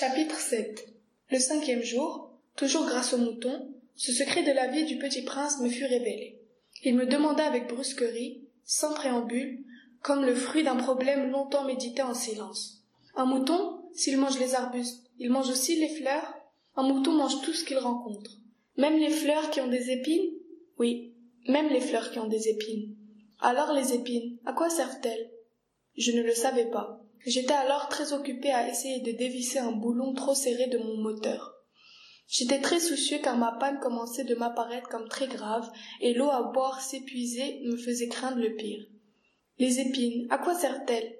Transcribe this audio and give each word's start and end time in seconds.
Chapitre 0.00 0.38
7 0.38 0.86
Le 1.32 1.40
cinquième 1.40 1.82
jour, 1.82 2.30
toujours 2.54 2.86
grâce 2.86 3.14
au 3.14 3.18
mouton, 3.18 3.74
ce 3.96 4.12
secret 4.12 4.44
de 4.44 4.52
la 4.52 4.68
vie 4.68 4.84
du 4.84 4.96
petit 4.96 5.22
prince 5.22 5.60
me 5.60 5.68
fut 5.68 5.86
révélé. 5.86 6.38
Il 6.84 6.94
me 6.94 7.04
demanda 7.04 7.44
avec 7.44 7.66
brusquerie, 7.66 8.44
sans 8.64 8.94
préambule, 8.94 9.64
comme 10.00 10.24
le 10.24 10.36
fruit 10.36 10.62
d'un 10.62 10.76
problème 10.76 11.32
longtemps 11.32 11.64
médité 11.64 12.02
en 12.02 12.14
silence. 12.14 12.84
Un 13.16 13.24
mouton, 13.24 13.90
s'il 13.92 14.18
mange 14.18 14.38
les 14.38 14.54
arbustes, 14.54 15.02
il 15.18 15.30
mange 15.30 15.50
aussi 15.50 15.74
les 15.80 15.88
fleurs 15.88 16.32
Un 16.76 16.84
mouton 16.84 17.14
mange 17.14 17.42
tout 17.42 17.52
ce 17.52 17.64
qu'il 17.64 17.78
rencontre. 17.78 18.38
Même 18.76 19.00
les 19.00 19.10
fleurs 19.10 19.50
qui 19.50 19.60
ont 19.60 19.66
des 19.66 19.90
épines? 19.90 20.30
Oui, 20.78 21.12
même 21.48 21.70
les 21.70 21.80
fleurs 21.80 22.12
qui 22.12 22.20
ont 22.20 22.28
des 22.28 22.48
épines. 22.48 22.94
Alors 23.40 23.72
les 23.72 23.94
épines, 23.94 24.38
à 24.46 24.52
quoi 24.52 24.70
servent-elles? 24.70 25.32
Je 25.96 26.12
ne 26.12 26.22
le 26.22 26.34
savais 26.34 26.66
pas. 26.66 27.04
J'étais 27.26 27.54
alors 27.54 27.88
très 27.88 28.12
occupé 28.12 28.50
à 28.50 28.68
essayer 28.68 29.00
de 29.00 29.16
dévisser 29.16 29.58
un 29.58 29.72
boulon 29.72 30.14
trop 30.14 30.34
serré 30.34 30.66
de 30.68 30.78
mon 30.78 30.96
moteur. 30.96 31.54
J'étais 32.28 32.60
très 32.60 32.78
soucieux 32.78 33.18
car 33.22 33.38
ma 33.38 33.52
panne 33.52 33.80
commençait 33.80 34.24
de 34.24 34.34
m'apparaître 34.34 34.88
comme 34.88 35.08
très 35.08 35.28
grave 35.28 35.70
et 36.00 36.12
l'eau 36.12 36.28
à 36.28 36.42
boire 36.42 36.80
s'épuisait 36.80 37.60
me 37.64 37.76
faisait 37.76 38.08
craindre 38.08 38.38
le 38.38 38.54
pire. 38.54 38.84
Les 39.58 39.80
épines, 39.80 40.26
à 40.30 40.38
quoi 40.38 40.54
servent-elles 40.54 41.18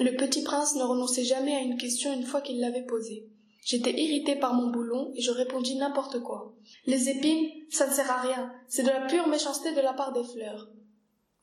Le 0.00 0.16
petit 0.16 0.42
prince 0.42 0.74
ne 0.74 0.82
renonçait 0.82 1.24
jamais 1.24 1.54
à 1.54 1.60
une 1.60 1.78
question 1.78 2.12
une 2.12 2.26
fois 2.26 2.40
qu'il 2.40 2.60
l'avait 2.60 2.84
posée. 2.84 3.28
J'étais 3.64 3.92
irrité 3.92 4.34
par 4.34 4.54
mon 4.54 4.70
boulon 4.70 5.12
et 5.14 5.20
je 5.20 5.30
répondis 5.30 5.76
n'importe 5.76 6.20
quoi. 6.20 6.54
Les 6.86 7.10
épines, 7.10 7.50
ça 7.70 7.86
ne 7.86 7.92
sert 7.92 8.10
à 8.10 8.20
rien, 8.20 8.52
c'est 8.66 8.82
de 8.82 8.88
la 8.88 9.06
pure 9.06 9.28
méchanceté 9.28 9.72
de 9.72 9.80
la 9.80 9.92
part 9.92 10.12
des 10.12 10.24
fleurs. 10.24 10.68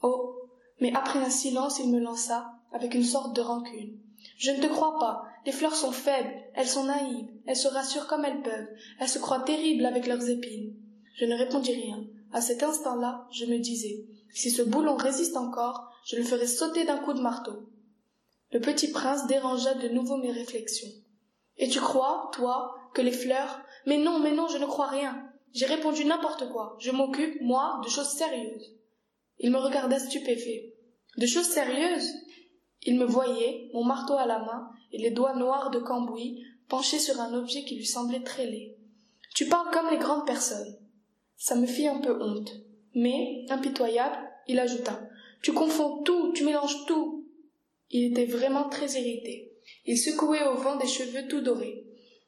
Oh. 0.02 0.42
Mais 0.82 0.92
après 0.94 1.20
un 1.20 1.30
silence 1.30 1.80
il 1.80 1.90
me 1.90 2.00
lança, 2.00 2.55
avec 2.72 2.94
une 2.94 3.04
sorte 3.04 3.36
de 3.36 3.42
rancune. 3.42 3.98
Je 4.38 4.52
ne 4.52 4.62
te 4.62 4.68
crois 4.68 4.98
pas. 5.00 5.24
Les 5.46 5.52
fleurs 5.52 5.76
sont 5.76 5.92
faibles, 5.92 6.34
elles 6.56 6.68
sont 6.68 6.86
naïves, 6.86 7.28
elles 7.46 7.56
se 7.56 7.68
rassurent 7.68 8.08
comme 8.08 8.26
elles 8.26 8.42
peuvent, 8.42 8.70
elles 9.00 9.10
se 9.10 9.20
croient 9.20 9.42
terribles 9.42 9.86
avec 9.86 10.08
leurs 10.08 10.30
épines. 10.30 10.74
Je 11.16 11.26
ne 11.26 11.36
répondis 11.36 11.74
rien. 11.74 12.04
À 12.34 12.42
cet 12.42 12.64
instant-là, 12.64 13.28
je 13.32 13.46
me 13.46 13.60
disais, 13.60 14.06
si 14.34 14.52
ce 14.52 14.62
boulon 14.62 14.96
résiste 14.96 15.38
encore, 15.38 15.90
je 16.06 16.18
le 16.18 16.24
ferai 16.24 16.48
sauter 16.48 16.84
d'un 16.84 16.98
coup 16.98 17.14
de 17.14 17.22
marteau. 17.22 17.70
Le 18.52 18.60
petit 18.60 18.92
prince 18.92 19.28
dérangea 19.28 19.74
de 19.76 19.88
nouveau 19.90 20.18
mes 20.18 20.32
réflexions. 20.32 20.92
Et 21.58 21.70
tu 21.70 21.80
crois, 21.80 22.30
toi, 22.34 22.76
que 22.94 23.02
les 23.02 23.12
fleurs? 23.12 23.62
Mais 23.86 23.98
non, 23.98 24.20
mais 24.20 24.32
non, 24.32 24.48
je 24.48 24.58
ne 24.58 24.66
crois 24.66 24.88
rien. 24.88 25.30
J'ai 25.54 25.66
répondu 25.66 26.04
n'importe 26.04 26.50
quoi. 26.50 26.76
Je 26.80 26.92
m'occupe, 26.92 27.40
moi, 27.42 27.80
de 27.84 27.90
choses 27.90 28.10
sérieuses. 28.10 28.76
Il 29.40 29.52
me 29.52 29.58
regarda 29.58 30.00
stupéfait. 30.00 30.74
De 31.18 31.26
choses 31.26 31.48
sérieuses? 31.48 32.14
Il 32.86 32.98
me 32.98 33.06
voyait, 33.06 33.70
mon 33.74 33.84
marteau 33.84 34.14
à 34.14 34.26
la 34.26 34.40
main, 34.40 34.70
et 34.92 34.98
les 34.98 35.12
doigts 35.12 35.36
noirs 35.36 35.72
de 35.72 35.80
cambouis, 35.80 36.44
penchés 36.70 37.00
sur 37.00 37.20
un 37.20 37.34
objet 37.34 37.64
qui 37.64 37.76
lui 37.76 37.86
semblait 37.86 38.24
très 38.24 38.46
laid. 38.46 38.78
Tu 39.34 39.48
parles 39.48 39.72
comme 39.74 39.90
les 39.92 39.98
grandes 39.98 40.26
personnes. 40.26 40.78
Ça 41.36 41.56
me 41.56 41.66
fit 41.66 41.88
un 41.88 42.00
peu 42.00 42.24
honte. 42.24 42.54
Mais, 42.94 43.46
impitoyable, 43.50 44.18
il 44.48 44.60
ajouta. 44.60 45.02
Tu 45.42 45.52
confonds 45.52 46.04
tout, 46.04 46.32
tu 46.34 46.46
mélanges 46.46 46.86
tout. 46.86 47.28
Il 47.92 48.12
était 48.12 48.26
vraiment 48.26 48.70
très 48.70 49.00
irrité. 49.00 49.52
Il 49.86 49.98
secouait 49.98 50.48
au 50.48 50.56
vent 50.56 50.78
des 50.78 50.88
cheveux 50.88 51.28
tout 51.28 51.42
dorés. 51.42 51.86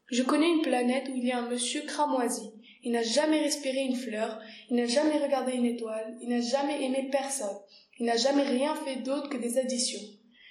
Je 0.07 0.23
connais 0.23 0.49
une 0.49 0.61
planète 0.61 1.07
où 1.09 1.15
il 1.15 1.25
y 1.25 1.31
a 1.31 1.39
un 1.39 1.49
monsieur 1.49 1.81
cramoisi. 1.81 2.51
Il 2.83 2.91
n'a 2.91 3.03
jamais 3.03 3.41
respiré 3.41 3.81
une 3.81 3.95
fleur, 3.95 4.39
il 4.69 4.77
n'a 4.77 4.85
jamais 4.85 5.17
regardé 5.17 5.53
une 5.53 5.65
étoile, 5.65 6.17
il 6.21 6.29
n'a 6.29 6.41
jamais 6.41 6.83
aimé 6.85 7.09
personne, 7.11 7.57
il 7.99 8.05
n'a 8.05 8.15
jamais 8.15 8.43
rien 8.43 8.75
fait 8.75 8.97
d'autre 8.97 9.29
que 9.29 9.37
des 9.37 9.57
additions. 9.57 9.99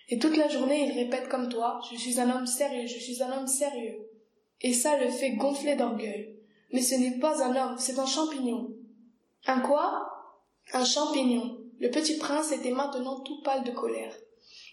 Et 0.08 0.18
toute 0.18 0.36
la 0.36 0.48
journée, 0.48 0.86
il 0.86 0.92
répète 0.92 1.28
comme 1.28 1.48
toi, 1.48 1.80
je 1.90 1.96
suis 1.96 2.20
un 2.20 2.30
homme 2.30 2.46
sérieux, 2.46 2.86
je 2.86 2.98
suis 2.98 3.22
un 3.22 3.36
homme 3.36 3.46
sérieux. 3.46 4.08
Et 4.60 4.72
ça 4.72 4.98
le 4.98 5.08
fait 5.08 5.32
gonfler 5.32 5.74
d'orgueil. 5.74 6.36
Mais 6.72 6.82
ce 6.82 6.94
n'est 6.94 7.18
pas 7.18 7.42
un 7.42 7.56
homme, 7.56 7.76
c'est 7.78 7.98
un 7.98 8.06
champignon. 8.06 8.68
Un 9.46 9.60
quoi? 9.60 10.08
Un 10.72 10.84
champignon. 10.84 11.58
Le 11.78 11.90
petit 11.90 12.16
prince 12.18 12.52
était 12.52 12.70
maintenant 12.70 13.20
tout 13.20 13.42
pâle 13.42 13.64
de 13.64 13.70
colère. 13.72 14.14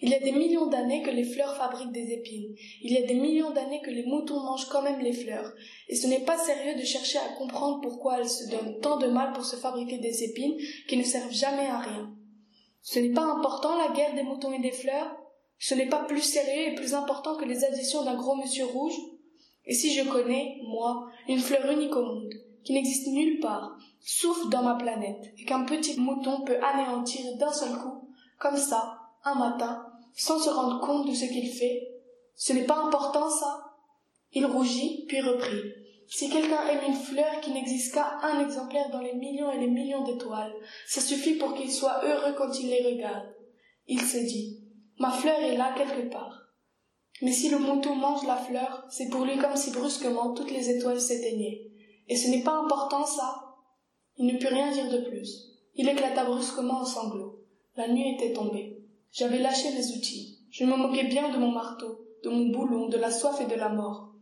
Il 0.01 0.09
y 0.09 0.15
a 0.15 0.19
des 0.19 0.31
millions 0.31 0.67
d'années 0.67 1.01
que 1.01 1.09
les 1.09 1.23
fleurs 1.23 1.55
fabriquent 1.55 1.91
des 1.91 2.11
épines. 2.11 2.53
Il 2.81 2.91
y 2.91 2.97
a 2.97 3.07
des 3.07 3.15
millions 3.15 3.51
d'années 3.51 3.81
que 3.81 3.89
les 3.89 4.05
moutons 4.05 4.39
mangent 4.39 4.67
quand 4.67 4.81
même 4.81 4.99
les 4.99 5.13
fleurs. 5.13 5.53
Et 5.87 5.95
ce 5.95 6.07
n'est 6.07 6.25
pas 6.25 6.37
sérieux 6.37 6.75
de 6.75 6.85
chercher 6.85 7.19
à 7.19 7.37
comprendre 7.37 7.79
pourquoi 7.81 8.19
elles 8.19 8.29
se 8.29 8.49
donnent 8.49 8.79
tant 8.81 8.97
de 8.97 9.07
mal 9.07 9.31
pour 9.33 9.45
se 9.45 9.55
fabriquer 9.55 9.97
des 9.99 10.23
épines 10.23 10.57
qui 10.87 10.97
ne 10.97 11.03
servent 11.03 11.33
jamais 11.33 11.67
à 11.67 11.79
rien. 11.79 12.13
Ce 12.81 12.99
n'est 12.99 13.13
pas 13.13 13.23
important 13.23 13.77
la 13.77 13.93
guerre 13.93 14.13
des 14.13 14.23
moutons 14.23 14.51
et 14.51 14.61
des 14.61 14.71
fleurs? 14.71 15.15
Ce 15.59 15.75
n'est 15.75 15.89
pas 15.89 16.03
plus 16.05 16.21
sérieux 16.21 16.71
et 16.71 16.75
plus 16.75 16.93
important 16.93 17.35
que 17.35 17.45
les 17.45 17.63
additions 17.63 18.03
d'un 18.03 18.15
gros 18.15 18.35
monsieur 18.35 18.65
rouge 18.65 18.95
Et 19.65 19.73
si 19.73 19.93
je 19.93 20.07
connais, 20.09 20.57
moi, 20.63 21.07
une 21.27 21.39
fleur 21.39 21.71
unique 21.71 21.95
au 21.95 22.03
monde, 22.03 22.33
qui 22.63 22.73
n'existe 22.73 23.07
nulle 23.07 23.39
part, 23.39 23.77
sauf 24.01 24.49
dans 24.49 24.63
ma 24.63 24.75
planète, 24.75 25.33
et 25.37 25.45
qu'un 25.45 25.63
petit 25.63 25.99
mouton 25.99 26.43
peut 26.43 26.61
anéantir 26.61 27.37
d'un 27.37 27.51
seul 27.51 27.71
coup, 27.77 28.09
comme 28.39 28.57
ça, 28.57 28.99
un 29.23 29.35
matin, 29.35 29.85
sans 30.15 30.39
se 30.39 30.49
rendre 30.49 30.81
compte 30.81 31.07
de 31.07 31.13
ce 31.13 31.25
qu'il 31.25 31.49
fait, 31.49 31.93
ce 32.35 32.53
n'est 32.53 32.65
pas 32.65 32.77
important 32.77 33.29
ça 33.29 33.73
Il 34.33 34.45
rougit, 34.45 35.05
puis 35.07 35.21
reprit. 35.21 35.61
Si 36.07 36.29
quelqu'un 36.29 36.67
aime 36.67 36.89
une 36.89 36.95
fleur 36.95 37.39
qui 37.41 37.51
n'existe 37.51 37.93
qu'à 37.93 38.19
un 38.21 38.39
exemplaire 38.45 38.89
dans 38.91 38.99
les 38.99 39.13
millions 39.13 39.51
et 39.51 39.59
les 39.59 39.69
millions 39.69 40.03
d'étoiles, 40.03 40.53
ça 40.87 41.01
suffit 41.01 41.35
pour 41.35 41.53
qu'il 41.53 41.71
soit 41.71 42.03
heureux 42.05 42.33
quand 42.37 42.59
il 42.59 42.69
les 42.69 42.85
regarde. 42.85 43.33
Il 43.87 44.01
se 44.01 44.17
dit 44.17 44.62
Ma 45.03 45.11
fleur 45.11 45.37
est 45.37 45.57
là 45.57 45.75
quelque 45.77 46.09
part. 46.09 46.47
Mais 47.21 47.33
si 47.33 47.49
le 47.49 47.57
mouton 47.57 47.93
mange 47.93 48.25
la 48.25 48.37
fleur, 48.37 48.85
c'est 48.89 49.09
pour 49.09 49.25
lui 49.25 49.37
comme 49.37 49.57
si 49.57 49.69
brusquement 49.71 50.33
toutes 50.33 50.49
les 50.49 50.69
étoiles 50.69 51.01
s'éteignaient. 51.01 51.67
Et 52.07 52.15
ce 52.15 52.29
n'est 52.29 52.41
pas 52.41 52.53
important, 52.53 53.05
ça. 53.05 53.57
Il 54.15 54.27
ne 54.27 54.37
put 54.37 54.47
rien 54.47 54.71
dire 54.71 54.89
de 54.89 55.09
plus. 55.09 55.49
Il 55.75 55.89
éclata 55.89 56.23
brusquement 56.23 56.79
en 56.79 56.85
sanglots. 56.85 57.43
La 57.75 57.89
nuit 57.89 58.15
était 58.15 58.31
tombée. 58.31 58.81
J'avais 59.11 59.39
lâché 59.39 59.71
mes 59.71 59.85
outils. 59.91 60.39
Je 60.51 60.63
me 60.63 60.77
moquais 60.77 61.03
bien 61.03 61.33
de 61.33 61.37
mon 61.37 61.51
marteau, 61.51 62.07
de 62.23 62.29
mon 62.29 62.47
boulon, 62.47 62.87
de 62.87 62.97
la 62.97 63.11
soif 63.11 63.41
et 63.41 63.53
de 63.53 63.59
la 63.59 63.67
mort. 63.67 64.13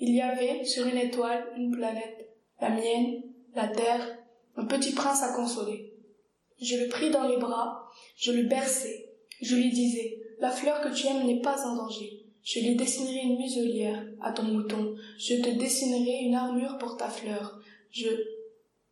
Il 0.00 0.14
y 0.14 0.20
avait, 0.20 0.66
sur 0.66 0.86
une 0.86 0.98
étoile, 0.98 1.50
une 1.56 1.74
planète, 1.74 2.28
la 2.60 2.68
mienne, 2.68 3.22
la 3.54 3.68
terre, 3.68 4.18
un 4.56 4.66
petit 4.66 4.92
prince 4.92 5.22
à 5.22 5.32
consoler. 5.32 5.94
Je 6.60 6.76
le 6.76 6.88
pris 6.90 7.08
dans 7.08 7.26
les 7.26 7.38
bras, 7.38 7.88
je 8.16 8.32
le 8.32 8.42
berçai, 8.42 9.06
je 9.40 9.56
lui 9.56 9.70
disais, 9.70 10.25
la 10.38 10.50
fleur 10.50 10.80
que 10.80 10.94
tu 10.94 11.06
aimes 11.06 11.26
n'est 11.26 11.40
pas 11.40 11.66
en 11.66 11.76
danger. 11.76 12.26
Je 12.42 12.60
lui 12.60 12.76
dessinerai 12.76 13.22
une 13.24 13.38
muselière 13.38 14.04
à 14.20 14.32
ton 14.32 14.44
mouton. 14.44 14.94
Je 15.18 15.34
te 15.42 15.50
dessinerai 15.50 16.24
une 16.24 16.34
armure 16.34 16.78
pour 16.78 16.96
ta 16.96 17.08
fleur. 17.08 17.58
Je, 17.90 18.08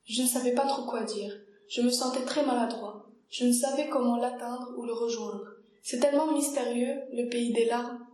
je 0.05 0.23
ne 0.23 0.27
savais 0.27 0.55
pas 0.55 0.67
trop 0.67 0.85
quoi 0.85 1.05
dire. 1.05 1.33
Je 1.69 1.83
me 1.83 1.91
sentais 1.91 2.25
très 2.25 2.45
maladroit. 2.45 3.11
Je 3.31 3.45
ne 3.45 3.53
savais 3.53 3.89
comment 3.89 4.17
l'atteindre 4.17 4.75
ou 4.77 4.85
le 4.85 4.93
rejoindre. 4.93 5.47
C'est 5.83 6.01
tellement 6.01 6.33
mystérieux, 6.33 7.03
le 7.13 7.29
pays 7.29 7.53
des 7.53 7.67
larmes. 7.67 8.05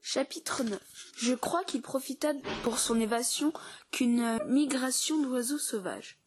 Chapitre 0.00 0.62
9 0.62 0.80
Je 1.16 1.34
crois 1.34 1.64
qu'il 1.64 1.80
profita 1.80 2.32
pour 2.64 2.78
son 2.78 3.00
évasion 3.00 3.52
qu'une 3.90 4.38
migration 4.46 5.22
d'oiseaux 5.22 5.58
sauvages. 5.58 6.21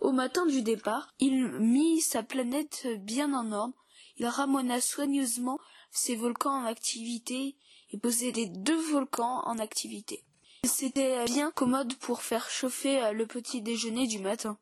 Au 0.00 0.12
matin 0.12 0.46
du 0.46 0.62
départ, 0.62 1.12
il 1.18 1.48
mit 1.58 2.00
sa 2.00 2.22
planète 2.22 2.86
bien 3.00 3.32
en 3.34 3.52
ordre, 3.52 3.74
il 4.16 4.26
ramena 4.26 4.80
soigneusement 4.80 5.58
ses 5.90 6.16
volcans 6.16 6.62
en 6.62 6.64
activité 6.64 7.56
et 7.92 7.98
possédait 7.98 8.48
deux 8.48 8.80
volcans 8.90 9.42
en 9.44 9.58
activité. 9.58 10.24
C'était 10.64 11.24
bien 11.24 11.50
commode 11.52 11.94
pour 11.94 12.22
faire 12.22 12.50
chauffer 12.50 13.12
le 13.12 13.26
petit 13.26 13.62
déjeuner 13.62 14.06
du 14.06 14.18
matin. 14.18 14.58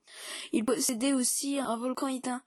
Il 0.52 0.64
possédait 0.64 1.14
aussi 1.14 1.58
un 1.58 1.76
volcan 1.76 2.08
éteint, 2.08 2.42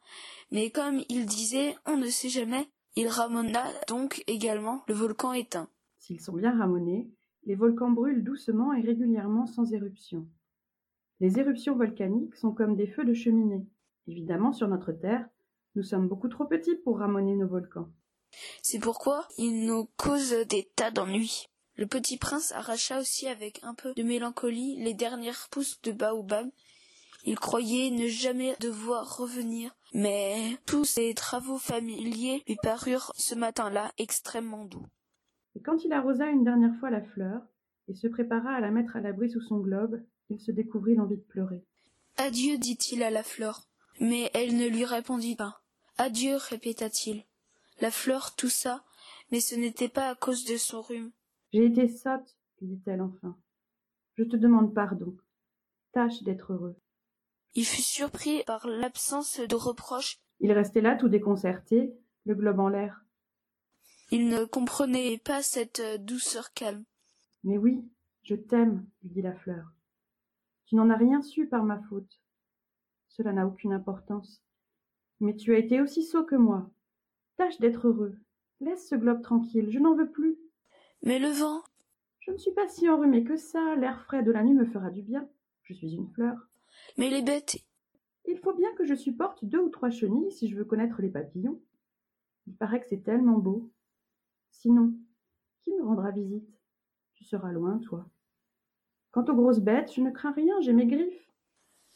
mais 0.51 0.69
comme 0.69 1.03
il 1.09 1.25
disait 1.25 1.75
on 1.85 1.97
ne 1.97 2.07
sait 2.07 2.29
jamais, 2.29 2.69
il 2.95 3.07
ramena 3.07 3.65
donc 3.87 4.23
également 4.27 4.83
le 4.87 4.93
volcan 4.93 5.33
éteint. 5.33 5.67
S'ils 5.97 6.21
sont 6.21 6.33
bien 6.33 6.57
ramonés, 6.57 7.09
les 7.45 7.55
volcans 7.55 7.91
brûlent 7.91 8.23
doucement 8.23 8.73
et 8.73 8.81
régulièrement 8.81 9.47
sans 9.47 9.73
éruption. 9.73 10.27
Les 11.19 11.39
éruptions 11.39 11.75
volcaniques 11.75 12.35
sont 12.35 12.51
comme 12.51 12.75
des 12.75 12.87
feux 12.87 13.05
de 13.05 13.13
cheminée. 13.13 13.65
Évidemment, 14.07 14.53
sur 14.53 14.67
notre 14.67 14.91
Terre, 14.91 15.27
nous 15.75 15.83
sommes 15.83 16.07
beaucoup 16.07 16.29
trop 16.29 16.45
petits 16.45 16.75
pour 16.75 16.99
ramoner 16.99 17.35
nos 17.35 17.47
volcans. 17.47 17.89
C'est 18.61 18.79
pourquoi 18.79 19.27
ils 19.37 19.65
nous 19.65 19.89
causent 19.97 20.47
des 20.47 20.69
tas 20.75 20.91
d'ennuis. 20.91 21.47
Le 21.75 21.87
petit 21.87 22.17
prince 22.17 22.51
arracha 22.51 22.99
aussi 22.99 23.27
avec 23.27 23.59
un 23.63 23.73
peu 23.73 23.93
de 23.93 24.03
mélancolie 24.03 24.81
les 24.83 24.93
dernières 24.93 25.47
pousses 25.49 25.81
de 25.81 25.91
baobab. 25.91 26.47
Il 27.25 27.37
croyait 27.37 27.91
ne 27.91 28.07
jamais 28.07 28.55
devoir 28.59 29.17
revenir, 29.17 29.75
mais 29.93 30.57
tous 30.65 30.85
ses 30.85 31.13
travaux 31.13 31.57
familiers 31.57 32.43
lui 32.47 32.57
parurent 32.61 33.11
ce 33.15 33.35
matin-là 33.35 33.91
extrêmement 33.97 34.65
doux. 34.65 34.85
Et 35.55 35.61
quand 35.61 35.83
il 35.83 35.91
arrosa 35.91 36.27
une 36.27 36.43
dernière 36.43 36.75
fois 36.79 36.89
la 36.89 37.01
fleur, 37.01 37.41
et 37.89 37.95
se 37.95 38.07
prépara 38.07 38.51
à 38.51 38.59
la 38.59 38.71
mettre 38.71 38.95
à 38.95 39.01
l'abri 39.01 39.29
sous 39.29 39.41
son 39.41 39.59
globe, 39.59 40.01
il 40.29 40.39
se 40.39 40.51
découvrit 40.51 40.95
l'envie 40.95 41.17
de 41.17 41.21
pleurer. 41.21 41.63
Adieu, 42.17 42.57
dit-il 42.57 43.03
à 43.03 43.09
la 43.09 43.23
fleur. 43.23 43.67
Mais 43.99 44.29
elle 44.33 44.55
ne 44.55 44.67
lui 44.67 44.85
répondit 44.85 45.35
pas. 45.35 45.61
Adieu, 45.97 46.35
répéta-t-il. 46.37 47.25
La 47.81 47.91
fleur 47.91 48.35
toussa, 48.35 48.83
mais 49.31 49.39
ce 49.39 49.55
n'était 49.55 49.89
pas 49.89 50.09
à 50.09 50.15
cause 50.15 50.45
de 50.45 50.57
son 50.57 50.81
rhume. 50.81 51.11
J'ai 51.51 51.65
été 51.65 51.87
sotte, 51.87 52.37
dit-elle 52.61 53.01
enfin. 53.01 53.37
Je 54.15 54.23
te 54.23 54.35
demande 54.35 54.73
pardon. 54.73 55.15
Tâche 55.91 56.23
d'être 56.23 56.53
heureux. 56.53 56.77
Il 57.55 57.65
fut 57.65 57.81
surpris 57.81 58.43
par 58.45 58.67
l'absence 58.67 59.39
de 59.39 59.55
reproche. 59.55 60.19
Il 60.39 60.51
restait 60.51 60.81
là 60.81 60.95
tout 60.95 61.09
déconcerté, 61.09 61.93
le 62.25 62.35
globe 62.35 62.59
en 62.59 62.69
l'air. 62.69 63.03
Il 64.11 64.29
ne 64.29 64.45
comprenait 64.45 65.17
pas 65.17 65.41
cette 65.41 65.81
douceur 66.03 66.53
calme. 66.53 66.83
Mais 67.43 67.57
oui, 67.57 67.83
je 68.23 68.35
t'aime, 68.35 68.85
lui 69.03 69.09
dit 69.09 69.21
la 69.21 69.33
fleur. 69.33 69.71
Tu 70.69 70.75
n'en 70.75 70.91
as 70.91 70.97
rien 70.97 71.23
su 71.23 71.47
par 71.47 71.63
ma 71.63 71.79
faute. 71.79 72.21
Cela 73.07 73.33
n'a 73.33 73.47
aucune 73.47 73.73
importance. 73.73 74.43
Mais 75.19 75.35
tu 75.35 75.55
as 75.55 75.57
été 75.57 75.81
aussi 75.81 76.03
sot 76.03 76.25
que 76.25 76.35
moi. 76.35 76.69
Tâche 77.37 77.59
d'être 77.59 77.87
heureux. 77.87 78.15
Laisse 78.59 78.87
ce 78.87 78.93
globe 78.93 79.23
tranquille, 79.23 79.71
je 79.71 79.79
n'en 79.79 79.95
veux 79.95 80.11
plus. 80.11 80.37
Mais 81.01 81.17
le 81.17 81.29
vent. 81.29 81.63
Je 82.19 82.29
ne 82.29 82.37
suis 82.37 82.51
pas 82.51 82.67
si 82.67 82.87
enrhumée 82.87 83.23
que 83.23 83.35
ça, 83.35 83.75
l'air 83.77 84.03
frais 84.03 84.21
de 84.21 84.31
la 84.31 84.43
nuit 84.43 84.53
me 84.53 84.65
fera 84.65 84.91
du 84.91 85.01
bien. 85.01 85.27
Je 85.63 85.73
suis 85.73 85.95
une 85.95 86.11
fleur. 86.11 86.37
Mais 86.97 87.09
les 87.09 87.23
bêtes. 87.23 87.57
Il 88.27 88.37
faut 88.37 88.53
bien 88.53 88.71
que 88.75 88.85
je 88.85 88.93
supporte 88.93 89.43
deux 89.43 89.59
ou 89.59 89.69
trois 89.69 89.89
chenilles 89.89 90.31
si 90.31 90.49
je 90.49 90.55
veux 90.55 90.65
connaître 90.65 91.01
les 91.01 91.09
papillons. 91.09 91.59
Il 92.45 92.55
paraît 92.55 92.79
que 92.79 92.89
c'est 92.89 93.01
tellement 93.01 93.39
beau. 93.39 93.71
Sinon, 94.51 94.93
qui 95.61 95.73
me 95.73 95.83
rendra 95.83 96.11
visite? 96.11 96.61
Tu 97.15 97.23
seras 97.23 97.51
loin, 97.51 97.79
toi. 97.79 98.07
Quant 99.11 99.25
aux 99.25 99.35
grosses 99.35 99.59
bêtes, 99.59 99.91
je 99.95 100.01
ne 100.01 100.11
crains 100.11 100.33
rien, 100.33 100.53
j'ai 100.61 100.73
mes 100.73 100.85
griffes. 100.85 101.29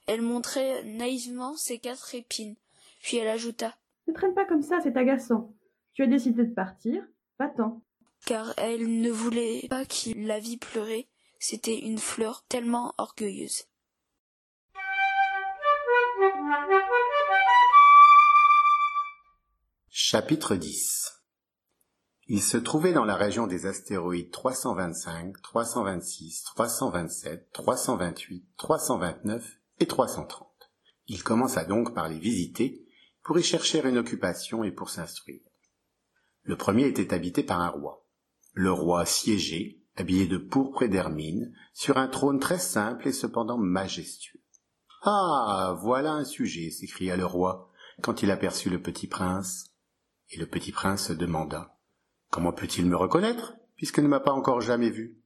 Elle 0.07 0.21
montrait 0.21 0.83
naïvement 0.83 1.55
ses 1.55 1.79
quatre 1.79 2.15
épines, 2.15 2.55
puis 3.01 3.17
elle 3.17 3.27
ajouta. 3.27 3.75
Ne 4.07 4.13
traîne 4.13 4.33
pas 4.33 4.45
comme 4.45 4.63
ça, 4.63 4.79
c'est 4.81 4.97
agaçant. 4.97 5.53
Tu 5.93 6.03
as 6.03 6.07
décidé 6.07 6.43
de 6.43 6.53
partir, 6.53 7.03
va-t'en. 7.39 7.81
Car 8.25 8.53
elle 8.57 9.01
ne 9.01 9.11
voulait 9.11 9.67
pas 9.69 9.85
qu'il 9.85 10.25
la 10.25 10.39
vît 10.39 10.57
pleurer, 10.57 11.07
c'était 11.39 11.79
une 11.79 11.99
fleur 11.99 12.43
tellement 12.47 12.93
orgueilleuse. 12.97 13.65
Chapitre 19.89 20.55
10 20.55 21.22
Il 22.27 22.41
se 22.41 22.55
trouvait 22.55 22.93
dans 22.93 23.03
la 23.03 23.15
région 23.15 23.47
des 23.47 23.65
astéroïdes 23.65 24.31
325, 24.31 25.41
326, 25.41 26.43
327, 26.43 27.51
328, 27.51 28.45
329 28.57 29.59
et 29.79 29.87
330. 29.87 30.47
Il 31.07 31.21
commença 31.21 31.65
donc 31.65 31.93
par 31.93 32.07
les 32.07 32.19
visiter 32.19 32.87
pour 33.23 33.37
y 33.37 33.43
chercher 33.43 33.85
une 33.85 33.97
occupation 33.97 34.63
et 34.63 34.71
pour 34.71 34.89
s'instruire. 34.89 35.41
Le 36.43 36.55
premier 36.55 36.87
était 36.87 37.13
habité 37.13 37.43
par 37.43 37.59
un 37.59 37.69
roi. 37.69 38.05
Le 38.53 38.71
roi 38.71 39.05
siégeait, 39.05 39.81
habillé 39.97 40.25
de 40.25 40.37
pourpre 40.37 40.83
et 40.83 40.89
d'hermine, 40.89 41.53
sur 41.73 41.97
un 41.97 42.07
trône 42.07 42.39
très 42.39 42.59
simple 42.59 43.07
et 43.07 43.13
cependant 43.13 43.57
majestueux. 43.57 44.41
Ah. 45.01 45.77
Voilà 45.81 46.13
un 46.13 46.23
sujet, 46.23 46.69
s'écria 46.69 47.17
le 47.17 47.25
roi, 47.25 47.69
quand 48.01 48.23
il 48.23 48.31
aperçut 48.31 48.69
le 48.69 48.81
petit 48.81 49.07
prince. 49.07 49.71
Et 50.29 50.37
le 50.37 50.45
petit 50.45 50.71
prince 50.71 51.07
se 51.07 51.13
demanda. 51.13 51.72
Comment 52.33 52.51
peut 52.51 52.67
il 52.79 52.87
me 52.87 52.95
reconnaître, 52.95 53.53
puisqu'il 53.75 54.03
ne 54.05 54.07
m'a 54.07 54.19
pas 54.19 54.31
encore 54.31 54.59
jamais 54.59 54.89
vu? 54.89 55.19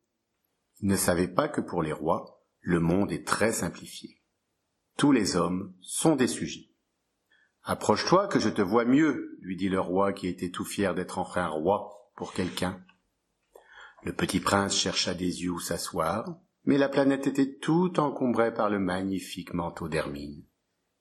Il 0.81 0.89
ne 0.89 0.97
savait 0.97 1.29
pas 1.29 1.47
que 1.47 1.61
pour 1.61 1.81
les 1.81 1.93
rois, 1.93 2.43
le 2.59 2.81
monde 2.81 3.13
est 3.13 3.25
très 3.25 3.53
simplifié. 3.53 4.21
Tous 4.97 5.13
les 5.13 5.37
hommes 5.37 5.73
sont 5.79 6.17
des 6.17 6.27
sujets. 6.27 6.69
Approche 7.63 8.05
toi 8.05 8.27
que 8.27 8.39
je 8.39 8.49
te 8.49 8.61
vois 8.61 8.83
mieux, 8.83 9.37
lui 9.39 9.55
dit 9.55 9.69
le 9.69 9.79
roi 9.79 10.11
qui 10.11 10.27
était 10.27 10.49
tout 10.49 10.65
fier 10.65 10.95
d'être 10.95 11.17
enfin 11.17 11.47
roi 11.47 12.11
pour 12.17 12.33
quelqu'un. 12.33 12.83
Le 14.03 14.11
petit 14.11 14.41
prince 14.41 14.75
chercha 14.75 15.13
des 15.13 15.43
yeux 15.43 15.51
où 15.51 15.59
s'asseoir, 15.61 16.37
mais 16.65 16.77
la 16.77 16.89
planète 16.89 17.25
était 17.25 17.55
tout 17.55 18.01
encombrée 18.01 18.53
par 18.53 18.69
le 18.69 18.79
magnifique 18.79 19.53
manteau 19.53 19.87
d'hermine. 19.87 20.43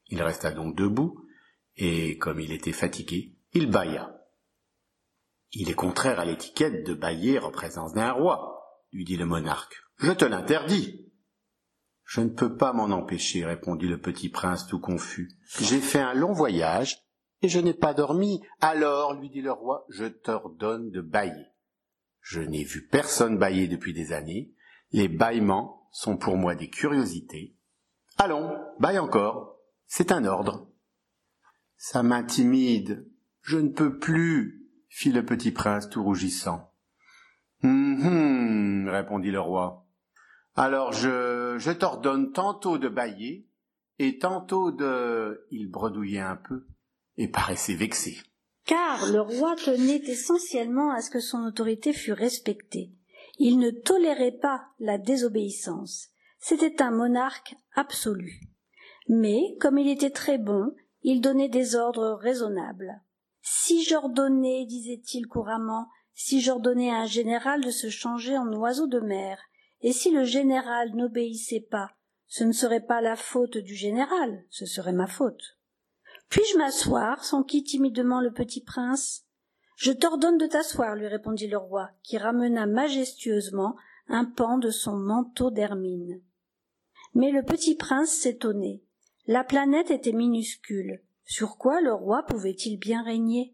Il 0.07 0.23
resta 0.23 0.53
donc 0.53 0.77
debout, 0.77 1.27
et 1.75 2.17
comme 2.19 2.39
il 2.39 2.53
était 2.53 2.71
fatigué, 2.71 3.35
il 3.55 3.69
bâilla. 3.69 4.16
Il 5.59 5.71
est 5.71 5.75
contraire 5.75 6.21
à 6.21 6.27
l'étiquette 6.27 6.85
de 6.85 6.93
bâiller 6.93 7.39
en 7.39 7.51
présence 7.51 7.95
d'un 7.95 8.13
roi, 8.13 8.63
lui 8.93 9.07
dit 9.07 9.17
le 9.17 9.25
monarque. 9.25 9.75
Je 9.97 10.13
te 10.13 10.27
l'interdis. 10.27 11.11
Je 12.05 12.21
ne 12.21 12.29
peux 12.29 12.59
pas 12.59 12.75
m'en 12.75 12.91
empêcher, 12.95 13.43
répondit 13.43 13.89
le 13.89 13.99
petit 13.99 14.29
prince 14.29 14.67
tout 14.67 14.81
confus. 14.81 15.31
J'ai 15.59 15.81
fait 15.81 16.01
un 16.01 16.13
long 16.13 16.35
voyage, 16.35 16.99
et 17.41 17.49
je 17.49 17.59
n'ai 17.59 17.73
pas 17.73 17.95
dormi. 17.95 18.43
Alors, 18.61 19.15
lui 19.15 19.31
dit 19.31 19.41
le 19.41 19.51
roi, 19.51 19.87
je 19.89 20.05
t'ordonne 20.05 20.91
de 20.91 21.01
bâiller. 21.01 21.47
Je 22.21 22.43
n'ai 22.43 22.63
vu 22.63 22.87
personne 22.87 23.39
bâiller 23.39 23.67
depuis 23.67 23.95
des 23.95 24.13
années. 24.13 24.53
Les 24.91 25.09
bâillements 25.09 25.89
sont 25.91 26.19
pour 26.19 26.37
moi 26.37 26.55
des 26.55 26.69
curiosités. 26.69 27.57
Allons, 28.19 28.55
baille 28.79 28.99
encore. 28.99 29.57
C'est 29.87 30.13
un 30.13 30.27
ordre. 30.27 30.71
Ça 31.79 32.03
m'intimide. 32.03 33.11
Je 33.41 33.57
ne 33.57 33.71
peux 33.71 33.99
plus, 33.99 34.66
fit 34.89 35.13
le 35.13 35.25
petit 35.25 35.53
prince 35.53 35.89
tout 35.89 36.03
rougissant. 36.03 36.73
Hum, 37.63 38.05
hum, 38.05 38.89
répondit 38.89 39.31
le 39.31 39.41
roi. 39.41 39.87
Alors 40.55 40.93
je, 40.93 41.57
je 41.59 41.71
t'ordonne 41.71 42.33
tantôt 42.33 42.79
de 42.79 42.89
bailler 42.89 43.47
et 43.99 44.19
tantôt 44.19 44.73
de... 44.73 45.47
Il 45.51 45.71
bredouillait 45.71 46.21
un 46.21 46.37
peu 46.37 46.67
et 47.17 47.29
paraissait 47.29 47.75
vexé. 47.75 48.19
Car 48.65 49.07
le 49.13 49.21
roi 49.21 49.55
tenait 49.57 50.03
essentiellement 50.07 50.93
à 50.93 51.01
ce 51.01 51.11
que 51.11 51.21
son 51.21 51.45
autorité 51.45 51.93
fût 51.93 52.13
respectée. 52.13 52.91
Il 53.39 53.59
ne 53.59 53.71
tolérait 53.71 54.39
pas 54.41 54.67
la 54.81 54.99
désobéissance. 54.99 56.09
C'était 56.39 56.83
un 56.83 56.91
monarque 56.91 57.55
absolu. 57.75 58.41
Mais, 59.09 59.57
comme 59.61 59.79
il 59.79 59.89
était 59.89 60.11
très 60.11 60.39
bon, 60.39 60.75
il 61.03 61.21
donnait 61.21 61.49
des 61.49 61.77
ordres 61.77 62.19
raisonnables. 62.21 63.01
Si 63.67 63.83
j'ordonnais, 63.83 64.65
disait-il 64.65 65.27
couramment, 65.27 65.89
si 66.15 66.41
j'ordonnais 66.41 66.93
à 66.93 66.99
un 66.99 67.07
général 67.07 67.65
de 67.65 67.73
se 67.73 67.91
changer 67.91 68.39
en 68.39 68.53
oiseau 68.53 68.87
de 68.87 69.01
mer, 69.01 69.41
et 69.81 69.93
si 69.93 70.13
le 70.13 70.23
général 70.23 70.95
n'obéissait 70.95 71.67
pas, 71.69 71.91
ce 72.29 72.45
ne 72.45 72.53
serait 72.53 72.87
pas 72.87 73.01
la 73.01 73.17
faute 73.17 73.59
du 73.59 73.75
général, 73.75 74.45
ce 74.51 74.67
serait 74.67 74.93
ma 74.93 75.09
faute. 75.09 75.59
Puis-je 76.29 76.57
m'asseoir 76.59 77.25
s'enquit 77.25 77.65
timidement 77.65 78.21
le 78.21 78.33
petit 78.33 78.63
prince? 78.63 79.25
Je 79.77 79.91
t'ordonne 79.91 80.39
de 80.39 80.47
t'asseoir, 80.47 80.95
lui 80.95 81.09
répondit 81.09 81.49
le 81.49 81.59
roi, 81.59 81.91
qui 82.05 82.19
ramena 82.19 82.67
majestueusement 82.67 83.75
un 84.07 84.27
pan 84.27 84.59
de 84.59 84.71
son 84.71 84.97
manteau 84.97 85.51
d'hermine. 85.51 86.23
Mais 87.15 87.33
le 87.33 87.43
petit 87.43 87.75
prince 87.75 88.13
s'étonnait. 88.13 88.85
La 89.27 89.43
planète 89.43 89.91
était 89.91 90.13
minuscule. 90.13 91.03
Sur 91.27 91.59
quoi 91.59 91.81
le 91.81 91.93
roi 91.93 92.23
pouvait-il 92.23 92.79
bien 92.79 93.03
régner? 93.03 93.53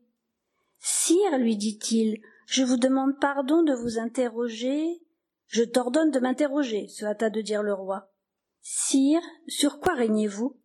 Sire, 0.78 1.38
lui 1.38 1.56
dit-il, 1.56 2.20
je 2.46 2.62
vous 2.62 2.76
demande 2.76 3.18
pardon 3.18 3.62
de 3.62 3.72
vous 3.72 3.98
interroger. 3.98 5.02
Je 5.46 5.62
t'ordonne 5.62 6.10
de 6.10 6.20
m'interroger, 6.20 6.86
se 6.88 7.06
hâta 7.06 7.30
de 7.30 7.40
dire 7.40 7.62
le 7.62 7.72
roi. 7.72 8.12
Sire, 8.60 9.22
sur 9.48 9.80
quoi 9.80 9.94
régnez-vous? 9.94 10.60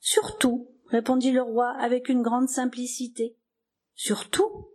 Sur 0.00 0.36
tout, 0.36 0.68
répondit 0.88 1.30
le 1.30 1.40
roi 1.40 1.70
avec 1.78 2.08
une 2.08 2.22
grande 2.22 2.48
simplicité. 2.48 3.36
Sur 3.94 4.28
tout? 4.28 4.68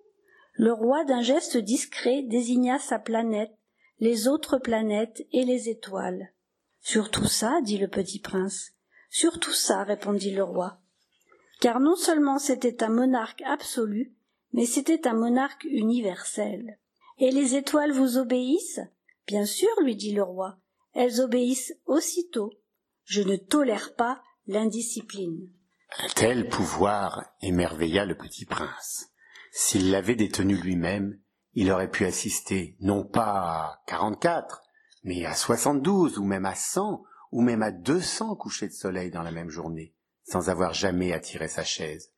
Le 0.54 0.72
roi 0.72 1.04
d'un 1.04 1.22
geste 1.22 1.58
discret 1.58 2.24
désigna 2.24 2.80
sa 2.80 3.00
planète, 3.00 3.52
les 4.00 4.30
autres 4.30 4.60
planètes 4.60 5.28
et 5.34 5.44
les 5.44 5.68
étoiles. 5.68 6.32
Sur 6.80 7.12
tout 7.12 7.28
ça, 7.28 7.60
dit 7.64 7.78
le 7.78 7.90
petit 7.90 8.20
prince. 8.20 8.72
Sur 9.10 9.40
tout 9.40 9.54
ça, 9.54 9.84
répondit 9.84 10.32
le 10.32 10.44
roi. 10.44 10.80
Car 11.60 11.80
non 11.80 11.96
seulement 11.96 12.40
c'était 12.40 12.84
un 12.84 12.90
monarque 12.90 13.42
absolu, 13.42 14.14
mais 14.54 14.66
c'était 14.66 15.08
un 15.08 15.14
monarque 15.14 15.66
universel. 15.66 16.80
Et 17.18 17.32
les 17.32 17.56
étoiles 17.56 17.92
vous 17.92 18.18
obéissent? 18.18 18.80
Bien 19.28 19.46
sûr, 19.46 19.70
lui 19.82 19.96
dit 19.96 20.14
le 20.14 20.24
roi, 20.24 20.58
elles 20.94 21.22
obéissent 21.22 21.74
aussitôt. 21.86 22.52
Je 23.04 23.22
ne 23.22 23.36
tolère 23.36 23.94
pas 23.96 24.24
l'indiscipline. 24.48 25.50
Un 25.98 26.08
tel 26.10 26.48
pouvoir 26.48 27.26
émerveilla 27.42 28.06
le 28.06 28.16
petit 28.16 28.46
prince. 28.46 29.10
S'il 29.52 29.92
l'avait 29.92 30.16
détenu 30.16 30.56
lui-même, 30.56 31.20
il 31.54 31.72
aurait 31.72 31.92
pu 31.92 32.06
assister 32.06 32.78
non 32.80 33.04
pas 33.04 33.24
à 33.24 33.84
quarante-quatre, 33.88 34.62
mais 35.04 35.26
à 35.26 35.34
soixante-douze, 35.34 36.20
ou 36.20 36.24
même 36.24 36.46
à 36.46 36.56
cent, 36.56 37.04
ou 37.32 37.42
même 37.42 37.64
à 37.64 37.72
deux 37.72 38.02
cents 38.02 38.36
couchers 38.36 38.68
de 38.68 38.74
soleil 38.74 39.12
dans 39.12 39.24
la 39.24 39.32
même 39.32 39.50
journée, 39.50 39.94
sans 40.30 40.50
avoir 40.50 40.74
jamais 40.74 41.12
attiré 41.12 41.48
sa 41.48 41.64
chaise. 41.64 42.12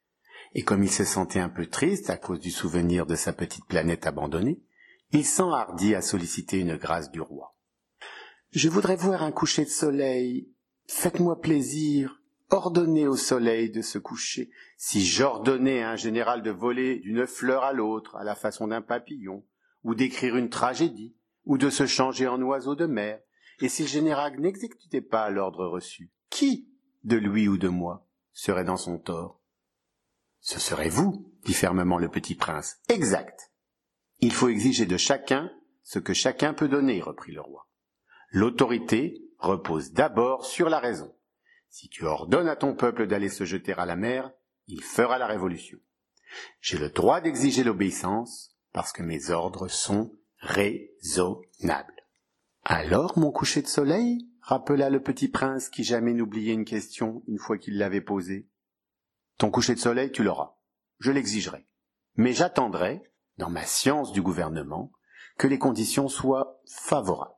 Et 0.53 0.63
comme 0.63 0.83
il 0.83 0.91
se 0.91 1.05
sentait 1.05 1.39
un 1.39 1.49
peu 1.49 1.65
triste 1.65 2.09
à 2.09 2.17
cause 2.17 2.39
du 2.39 2.51
souvenir 2.51 3.05
de 3.05 3.15
sa 3.15 3.31
petite 3.31 3.65
planète 3.65 4.05
abandonnée, 4.05 4.61
il 5.11 5.25
s'enhardit 5.25 5.95
à 5.95 6.01
solliciter 6.01 6.59
une 6.59 6.75
grâce 6.75 7.09
du 7.11 7.21
roi. 7.21 7.55
Je 8.51 8.67
voudrais 8.67 8.97
voir 8.97 9.23
un 9.23 9.31
coucher 9.31 9.63
de 9.63 9.69
soleil. 9.69 10.49
Faites-moi 10.87 11.39
plaisir. 11.39 12.17
ordonner 12.49 13.07
au 13.07 13.15
soleil 13.15 13.69
de 13.69 13.81
se 13.81 13.97
coucher, 13.97 14.51
si 14.75 15.05
j'ordonnais 15.05 15.83
à 15.83 15.91
un 15.91 15.95
général 15.95 16.43
de 16.43 16.51
voler 16.51 16.99
d'une 16.99 17.25
fleur 17.25 17.63
à 17.63 17.71
l'autre 17.71 18.17
à 18.17 18.25
la 18.25 18.35
façon 18.35 18.67
d'un 18.67 18.81
papillon, 18.81 19.45
ou 19.85 19.95
d'écrire 19.95 20.35
une 20.35 20.49
tragédie, 20.49 21.15
ou 21.45 21.57
de 21.57 21.69
se 21.69 21.85
changer 21.85 22.27
en 22.27 22.41
oiseau 22.41 22.75
de 22.75 22.87
mer, 22.87 23.21
et 23.61 23.69
si 23.69 23.83
le 23.83 23.87
général 23.87 24.37
n'exécutait 24.37 24.99
pas 24.99 25.29
l'ordre 25.29 25.65
reçu, 25.65 26.11
qui, 26.29 26.67
de 27.03 27.17
lui 27.17 27.47
ou 27.47 27.57
de 27.57 27.67
moi, 27.67 28.07
serait 28.31 28.63
dans 28.63 28.77
son 28.77 28.97
tort 28.97 29.41
Ce 30.39 30.59
serait 30.59 30.89
vous, 30.89 31.31
dit 31.43 31.53
fermement 31.53 31.97
le 31.97 32.09
petit 32.09 32.35
prince. 32.35 32.77
Exact. 32.89 33.51
Il 34.19 34.33
faut 34.33 34.49
exiger 34.49 34.85
de 34.85 34.97
chacun 34.97 35.51
ce 35.83 35.99
que 35.99 36.13
chacun 36.13 36.53
peut 36.53 36.67
donner, 36.67 37.01
reprit 37.01 37.31
le 37.31 37.41
roi. 37.41 37.67
L'autorité 38.29 39.21
repose 39.39 39.91
d'abord 39.91 40.45
sur 40.45 40.69
la 40.69 40.79
raison. 40.79 41.13
Si 41.69 41.89
tu 41.89 42.05
ordonnes 42.05 42.47
à 42.47 42.55
ton 42.55 42.75
peuple 42.75 43.07
d'aller 43.07 43.29
se 43.29 43.45
jeter 43.45 43.73
à 43.73 43.85
la 43.85 43.95
mer, 43.95 44.31
il 44.67 44.83
fera 44.83 45.17
la 45.17 45.27
révolution. 45.27 45.79
J'ai 46.61 46.77
le 46.77 46.89
droit 46.89 47.19
d'exiger 47.19 47.63
l'obéissance 47.63 48.55
parce 48.73 48.93
que 48.93 49.03
mes 49.03 49.31
ordres 49.31 49.67
sont 49.67 50.15
raisonnables. 50.37 51.95
Alors, 52.63 53.17
mon 53.17 53.31
coucher 53.31 53.61
de 53.61 53.67
soleil? 53.67 54.30
Rappela 54.41 54.89
le 54.89 55.01
petit 55.01 55.27
prince 55.27 55.69
qui 55.69 55.83
jamais 55.83 56.13
n'oubliait 56.13 56.53
une 56.53 56.65
question 56.65 57.23
une 57.27 57.37
fois 57.37 57.57
qu'il 57.57 57.77
l'avait 57.77 58.01
posée. 58.01 58.47
Ton 59.37 59.49
coucher 59.49 59.75
de 59.75 59.79
soleil, 59.79 60.11
tu 60.11 60.23
l'auras. 60.23 60.57
Je 60.99 61.11
l'exigerai. 61.11 61.67
Mais 62.15 62.33
j'attendrai, 62.33 63.01
dans 63.37 63.49
ma 63.49 63.63
science 63.63 64.11
du 64.11 64.21
gouvernement, 64.21 64.91
que 65.37 65.47
les 65.47 65.59
conditions 65.59 66.07
soient 66.07 66.61
favorables. 66.67 67.33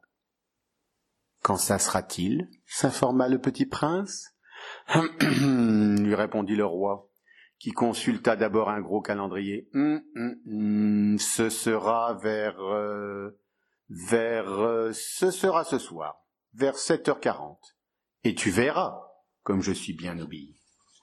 Quand 1.41 1.57
ça 1.57 1.77
sera-t-il? 1.77 2.50
s'informa 2.65 3.27
le 3.27 3.39
petit 3.39 3.65
prince. 3.65 4.36
lui 5.22 6.15
répondit 6.15 6.55
le 6.55 6.65
roi, 6.65 7.10
qui 7.60 7.72
consulta 7.72 8.36
d'abord 8.36 8.69
un 8.69 8.81
gros 8.81 9.01
calendrier. 9.01 9.69
Hum, 9.74 11.17
ce 11.19 11.50
sera 11.50 12.13
vers 12.15 12.60
euh, 12.62 13.39
vers 13.89 14.50
euh, 14.50 14.91
ce 14.93 15.31
sera 15.31 15.63
ce 15.63 15.77
soir, 15.77 16.22
vers 16.53 16.77
sept 16.77 17.10
heures 17.10 17.19
quarante. 17.19 17.75
Et 18.24 18.36
tu 18.36 18.50
verras 18.50 19.01
comme 19.43 19.62
je 19.62 19.72
suis 19.72 19.93
bien 19.93 20.17
obéi. 20.19 20.55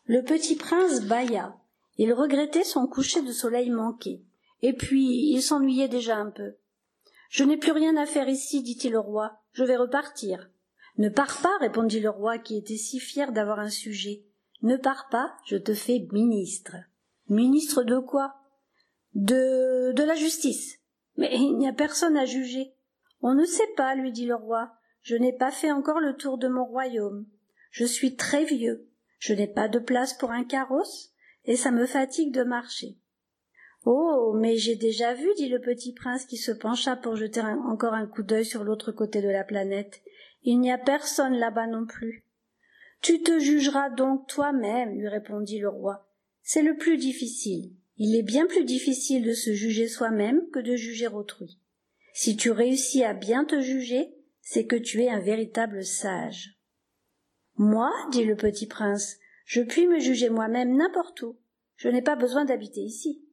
Le 0.07 0.23
petit 0.23 0.57
prince 0.57 1.03
bâilla. 1.03 1.57
Il 1.99 2.13
regrettait 2.13 2.65
son 2.65 2.87
coucher 2.87 3.23
de 3.23 3.33
soleil 3.33 3.71
manqué. 3.71 4.25
Et 4.63 4.73
puis 4.73 5.31
il 5.31 5.43
s'ennuyait 5.43 5.89
déjà 5.89 6.17
un 6.17 6.31
peu. 6.31 6.57
Je 7.29 7.45
n'ai 7.45 7.57
plus 7.57 7.73
rien 7.73 7.97
à 7.97 8.07
faire 8.07 8.29
ici, 8.29 8.63
dit-il 8.63 8.97
au 8.97 9.03
roi. 9.03 9.41
Je 9.53 9.65
vais 9.65 9.77
repartir. 9.77 10.51
Ne 10.99 11.09
pars 11.09 11.41
pas, 11.41 11.57
répondit 11.61 12.01
le 12.01 12.11
roi, 12.11 12.39
qui 12.39 12.57
était 12.57 12.77
si 12.77 12.99
fier 12.99 13.33
d'avoir 13.33 13.59
un 13.59 13.71
sujet. 13.71 14.25
Ne 14.63 14.77
pars 14.77 15.09
pas, 15.11 15.35
je 15.47 15.57
te 15.57 15.75
fais 15.75 16.07
ministre. 16.13 16.77
Ministre 17.29 17.85
de 17.85 17.99
quoi 17.99 18.35
De 19.15 19.93
de 19.93 20.03
la 20.03 20.15
justice. 20.15 20.79
Mais 21.17 21.35
il 21.37 21.57
n'y 21.57 21.69
a 21.69 21.73
personne 21.73 22.17
à 22.17 22.25
juger. 22.25 22.75
On 23.23 23.35
ne 23.35 23.45
sait 23.45 23.71
pas, 23.77 23.95
lui 23.95 24.13
dit 24.13 24.27
le 24.27 24.35
roi. 24.35 24.73
Je 25.03 25.17
n'ai 25.17 25.33
pas 25.33 25.51
fait 25.51 25.73
encore 25.73 26.01
le 26.01 26.17
tour 26.17 26.39
de 26.39 26.49
mon 26.49 26.65
royaume. 26.65 27.27
Je 27.71 27.85
suis 27.85 28.17
très 28.17 28.45
vieux. 28.45 28.89
Je 29.19 29.35
n'ai 29.35 29.47
pas 29.47 29.69
de 29.69 29.79
place 29.79 30.15
pour 30.15 30.31
un 30.31 30.45
carrosse, 30.45 31.13
et 31.45 31.57
ça 31.57 31.71
me 31.71 31.87
fatigue 31.87 32.33
de 32.33 32.43
marcher. 32.43 32.97
Oh, 33.85 34.35
mais 34.37 34.57
j'ai 34.57 34.77
déjà 34.77 35.15
vu, 35.15 35.29
dit 35.37 35.49
le 35.49 35.61
petit 35.61 35.93
prince 35.93 36.27
qui 36.27 36.37
se 36.37 36.53
pencha 36.53 36.97
pour 36.97 37.17
jeter 37.17 37.41
encore 37.41 37.95
un 37.95 38.07
coup 38.07 38.23
d'œil 38.23 38.45
sur 38.45 38.65
l'autre 38.65 38.93
côté 38.93 39.23
de 39.23 39.29
la 39.29 39.45
planète. 39.45 40.03
Il 40.43 40.61
n'y 40.61 40.71
a 40.71 40.79
personne 40.79 41.35
là-bas 41.35 41.67
non 41.67 41.87
plus. 41.87 42.25
Tu 43.01 43.23
te 43.23 43.39
jugeras 43.39 43.89
donc 43.89 44.27
toi-même, 44.27 44.99
lui 44.99 45.09
répondit 45.09 45.59
le 45.59 45.71
roi. 45.71 46.07
C'est 46.43 46.63
le 46.63 46.77
plus 46.77 46.99
difficile. 46.99 47.73
Il 47.97 48.17
est 48.17 48.23
bien 48.23 48.47
plus 48.47 48.65
difficile 48.65 49.25
de 49.25 49.33
se 49.33 49.53
juger 49.53 49.89
soi-même 49.89 50.49
que 50.51 50.59
de 50.59 50.77
juger 50.77 51.09
autrui. 51.09 51.59
Si 52.13 52.37
tu 52.37 52.51
réussis 52.51 53.05
à 53.05 53.15
bien 53.15 53.45
te 53.45 53.61
juger, 53.61 54.15
c'est 54.43 54.67
que 54.67 54.77
tu 54.77 55.03
es 55.03 55.09
un 55.09 55.21
véritable 55.21 55.85
sage. 55.85 56.59
Moi, 57.57 57.91
dit 58.11 58.25
le 58.25 58.37
petit 58.37 58.67
prince, 58.67 59.19
je 59.45 59.63
puis 59.63 59.87
me 59.87 59.99
juger 59.99 60.31
moi-même 60.31 60.77
n'importe 60.77 61.23
où. 61.23 61.39
Je 61.77 61.89
n'ai 61.89 62.03
pas 62.03 62.17
besoin 62.17 62.45
d'habiter 62.45 62.81
ici. 62.81 63.25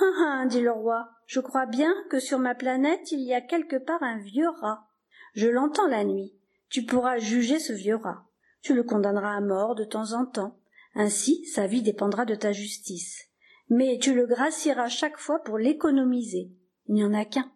Ah 0.00 0.42
ah, 0.42 0.46
dit 0.46 0.60
le 0.60 0.72
roi, 0.72 1.08
je 1.26 1.40
crois 1.40 1.66
bien 1.66 1.94
que 2.10 2.20
sur 2.20 2.38
ma 2.38 2.54
planète 2.54 3.12
il 3.12 3.20
y 3.20 3.34
a 3.34 3.40
quelque 3.40 3.76
part 3.76 4.02
un 4.02 4.18
vieux 4.18 4.48
rat. 4.48 4.88
Je 5.34 5.48
l'entends 5.48 5.86
la 5.86 6.04
nuit. 6.04 6.34
Tu 6.68 6.84
pourras 6.84 7.18
juger 7.18 7.58
ce 7.58 7.72
vieux 7.72 7.96
rat. 7.96 8.26
Tu 8.62 8.74
le 8.74 8.82
condamneras 8.82 9.36
à 9.36 9.40
mort 9.40 9.74
de 9.74 9.84
temps 9.84 10.12
en 10.12 10.26
temps. 10.26 10.58
Ainsi 10.94 11.44
sa 11.46 11.66
vie 11.66 11.82
dépendra 11.82 12.24
de 12.24 12.34
ta 12.34 12.52
justice. 12.52 13.28
Mais 13.68 13.98
tu 14.00 14.14
le 14.14 14.26
gracieras 14.26 14.88
chaque 14.88 15.18
fois 15.18 15.42
pour 15.42 15.58
l'économiser. 15.58 16.50
Il 16.86 16.94
n'y 16.94 17.04
en 17.04 17.14
a 17.14 17.24
qu'un. 17.24 17.50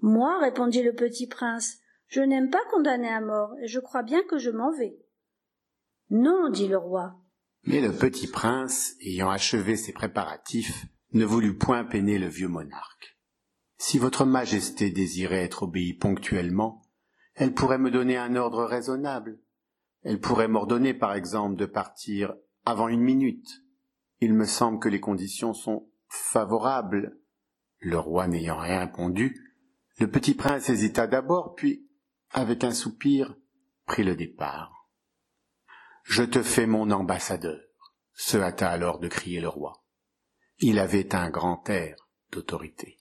Moi, 0.00 0.38
répondit 0.40 0.82
le 0.82 0.94
petit 0.94 1.26
prince, 1.26 1.78
je 2.08 2.20
n'aime 2.20 2.50
pas 2.50 2.64
condamner 2.70 3.08
à 3.08 3.20
mort, 3.20 3.54
et 3.62 3.66
je 3.66 3.80
crois 3.80 4.02
bien 4.02 4.22
que 4.24 4.38
je 4.38 4.50
m'en 4.50 4.70
vais. 4.70 4.96
Non, 6.10 6.50
dit 6.50 6.68
le 6.68 6.78
roi. 6.78 7.16
Mais 7.64 7.80
le 7.80 7.92
petit 7.92 8.28
prince, 8.28 8.94
ayant 9.00 9.30
achevé 9.30 9.76
ses 9.76 9.92
préparatifs, 9.92 10.86
ne 11.12 11.24
voulut 11.24 11.56
point 11.56 11.84
peiner 11.84 12.18
le 12.18 12.28
vieux 12.28 12.48
monarque. 12.48 13.18
Si 13.78 13.98
votre 13.98 14.24
majesté 14.24 14.90
désirait 14.90 15.44
être 15.44 15.64
obéie 15.64 15.94
ponctuellement, 15.94 16.82
elle 17.34 17.52
pourrait 17.52 17.78
me 17.78 17.90
donner 17.90 18.16
un 18.16 18.36
ordre 18.36 18.64
raisonnable. 18.64 19.40
Elle 20.02 20.20
pourrait 20.20 20.48
m'ordonner, 20.48 20.94
par 20.94 21.14
exemple, 21.14 21.56
de 21.56 21.66
partir 21.66 22.34
avant 22.64 22.88
une 22.88 23.00
minute. 23.02 23.62
Il 24.20 24.32
me 24.32 24.46
semble 24.46 24.78
que 24.78 24.88
les 24.88 25.00
conditions 25.00 25.52
sont 25.52 25.90
favorables. 26.08 27.18
Le 27.78 27.98
roi 27.98 28.28
n'ayant 28.28 28.58
rien 28.58 28.80
répondu, 28.80 29.45
le 29.98 30.10
petit 30.10 30.34
prince 30.34 30.68
hésita 30.68 31.06
d'abord, 31.06 31.54
puis, 31.54 31.88
avec 32.30 32.64
un 32.64 32.72
soupir, 32.72 33.34
prit 33.86 34.04
le 34.04 34.14
départ. 34.14 34.90
Je 36.04 36.22
te 36.22 36.42
fais 36.42 36.66
mon 36.66 36.90
ambassadeur, 36.90 37.60
se 38.12 38.36
hâta 38.36 38.70
alors 38.70 38.98
de 38.98 39.08
crier 39.08 39.40
le 39.40 39.48
roi. 39.48 39.84
Il 40.58 40.78
avait 40.78 41.14
un 41.14 41.30
grand 41.30 41.68
air 41.68 41.96
d'autorité. 42.30 42.98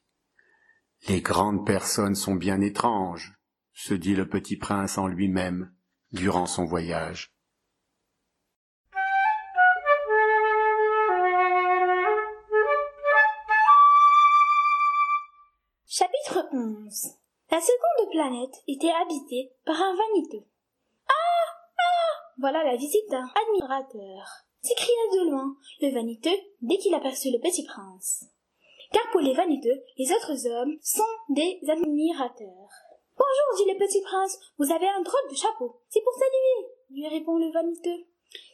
Les 1.07 1.21
grandes 1.21 1.65
personnes 1.65 2.15
sont 2.15 2.35
bien 2.35 2.61
étranges, 2.61 3.33
se 3.73 3.93
dit 3.93 4.15
le 4.15 4.27
petit 4.27 4.57
prince 4.57 4.97
en 4.97 5.07
lui-même 5.07 5.73
durant 6.11 6.45
son 6.45 6.65
voyage. 6.65 7.34
11 16.55 17.17
La 17.51 17.59
seconde 17.59 18.11
planète 18.11 18.63
était 18.69 18.93
habitée 19.01 19.51
par 19.65 19.75
un 19.75 19.93
vaniteux. 19.93 20.45
Ah 21.05 21.51
Ah 21.77 22.31
Voilà 22.39 22.63
la 22.63 22.77
visite 22.77 23.09
d'un 23.09 23.27
admirateur 23.27 24.45
s'écria 24.61 25.03
de 25.13 25.29
loin 25.29 25.55
le 25.81 25.93
vaniteux 25.93 26.39
dès 26.61 26.77
qu'il 26.77 26.95
aperçut 26.95 27.29
le 27.31 27.39
petit 27.39 27.65
prince. 27.65 28.25
Car 28.93 29.03
pour 29.11 29.19
les 29.19 29.33
vaniteux, 29.33 29.83
les 29.97 30.11
autres 30.13 30.47
hommes 30.47 30.77
sont 30.81 31.03
des 31.29 31.59
admirateurs. 31.67 32.71
Bonjour, 33.17 33.57
dit 33.57 33.71
le 33.71 33.77
petit 33.77 34.01
prince, 34.01 34.39
vous 34.57 34.71
avez 34.71 34.87
un 34.87 35.01
drôle 35.01 35.29
de 35.29 35.35
chapeau. 35.35 35.81
C'est 35.89 36.01
pour 36.01 36.13
saluer, 36.13 36.71
lui 36.89 37.07
répond 37.09 37.37
le 37.37 37.51
vaniteux. 37.51 38.05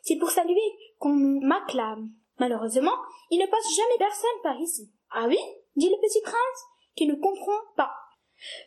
C'est 0.02 0.18
pour 0.18 0.32
saluer 0.32 0.96
qu'on 0.98 1.14
m'acclame. 1.14 2.10
Malheureusement, 2.40 2.98
il 3.30 3.40
ne 3.40 3.46
passe 3.46 3.76
jamais 3.76 3.98
personne 4.00 4.42
par 4.42 4.60
ici. 4.60 4.92
Ah 5.12 5.28
oui? 5.28 5.38
dit 5.76 5.90
le 5.90 6.02
petit 6.02 6.22
prince, 6.22 6.66
qui 6.96 7.08
ne 7.08 7.16
comprend 7.16 7.60
pas. 7.76 7.94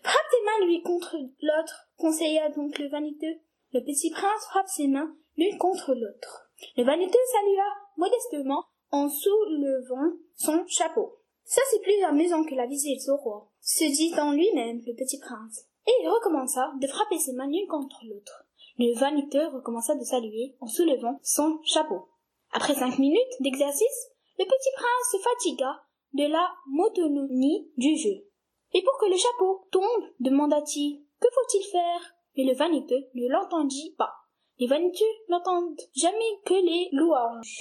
Frappe 0.03 0.31
tes 0.31 0.45
mains 0.45 0.67
lui 0.67 0.83
contre 0.83 1.17
l'autre, 1.17 1.89
conseilla 1.97 2.49
donc 2.51 2.79
le 2.79 2.89
vaniteux. 2.89 3.41
Le 3.73 3.81
petit 3.81 4.11
prince 4.11 4.47
frappe 4.51 4.69
ses 4.69 4.87
mains 4.87 5.15
l'une 5.37 5.59
contre 5.59 5.95
l'autre. 5.95 6.51
Le 6.77 6.85
vaniteux 6.85 7.19
salua 7.33 7.65
modestement 7.97 8.65
en 8.91 9.09
soulevant 9.09 10.13
son 10.37 10.65
chapeau. 10.69 11.19
Ça 11.45 11.61
c'est 11.71 11.83
plus 11.83 12.03
amusant 12.05 12.45
que 12.45 12.55
la 12.55 12.67
visite 12.67 13.09
au 13.09 13.17
roi, 13.17 13.51
se 13.61 13.85
dit 13.85 14.15
en 14.19 14.33
lui-même 14.33 14.81
le 14.87 14.95
petit 14.95 15.19
prince. 15.19 15.67
Et 15.87 15.93
il 16.01 16.09
recommença 16.09 16.73
de 16.81 16.87
frapper 16.87 17.19
ses 17.19 17.33
mains 17.33 17.49
l'une 17.49 17.67
contre 17.67 18.01
l'autre. 18.07 18.47
Le 18.79 18.99
vaniteux 18.99 19.47
recommença 19.49 19.95
de 19.95 20.05
saluer 20.05 20.57
en 20.61 20.67
soulevant 20.67 21.21
son 21.23 21.61
chapeau. 21.65 22.09
Après 22.53 22.75
cinq 22.75 22.99
minutes 22.99 23.41
d'exercice, 23.41 24.11
le 24.39 24.45
petit 24.45 24.71
prince 24.77 25.13
se 25.13 25.19
fatigua 25.19 25.84
de 26.15 26.25
la 26.25 26.49
monotonie 26.67 27.71
du 27.77 27.97
jeu. 27.97 28.27
Et 28.73 28.83
pour 28.83 28.99
que 28.99 29.07
le 29.07 29.17
chapeau 29.17 29.67
tombe, 29.71 30.09
demanda-t-il, 30.21 31.05
que 31.21 31.29
faut-il 31.33 31.65
faire? 31.65 32.15
Mais 32.37 32.45
le 32.45 32.55
vaniteux 32.55 33.09
ne 33.15 33.29
l'entendit 33.29 33.95
pas. 33.97 34.13
Les 34.59 34.67
vaniteux 34.67 35.05
n'entendent 35.29 35.81
jamais 35.95 36.41
que 36.45 36.55
les 36.55 36.89
louanges. 36.93 37.61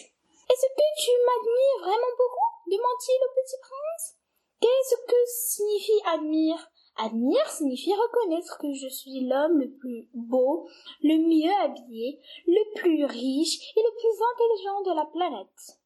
Est-ce 0.50 0.68
que 0.68 1.04
tu 1.04 1.12
m'admires 1.26 1.82
vraiment 1.82 2.16
beaucoup? 2.18 2.44
demanda-t-il 2.68 3.20
au 3.24 3.42
petit 3.42 3.60
prince. 3.62 4.16
Qu'est-ce 4.62 4.96
que 5.06 5.16
signifie 5.26 6.02
admire 6.06 6.70
Admire 6.98 7.50
signifie 7.50 7.94
reconnaître 7.94 8.58
que 8.60 8.72
je 8.74 8.88
suis 8.88 9.28
l'homme 9.28 9.60
le 9.60 9.72
plus 9.72 10.10
beau, 10.14 10.68
le 11.02 11.18
mieux 11.18 11.52
habillé, 11.64 12.22
le 12.46 12.80
plus 12.80 13.06
riche 13.06 13.74
et 13.76 13.82
le 13.82 13.96
plus 13.98 14.16
intelligent 14.34 14.82
de 14.84 14.96
la 14.96 15.06
planète. 15.06 15.80